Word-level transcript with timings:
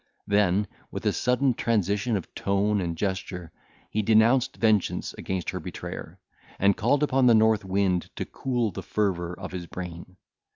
Then, 0.25 0.65
with 0.89 1.05
a 1.05 1.13
sudden 1.13 1.53
transition 1.53 2.17
of 2.17 2.33
tone 2.33 2.81
and 2.81 2.97
gesture, 2.97 3.51
he 3.91 4.01
denounced 4.01 4.57
vengeance 4.57 5.13
against 5.13 5.51
her 5.51 5.59
betrayer, 5.59 6.17
and 6.57 6.75
called 6.75 7.03
upon 7.03 7.27
the 7.27 7.35
north 7.35 7.63
wind 7.63 8.09
to 8.15 8.25
cool 8.25 8.71
the 8.71 8.81
fervour 8.81 9.39
of 9.39 9.51
his 9.51 9.67
brain. 9.67 10.17